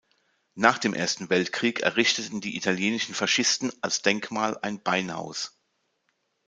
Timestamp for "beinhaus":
4.81-5.55